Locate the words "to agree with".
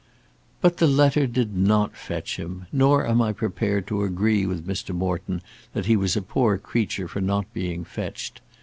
3.85-4.65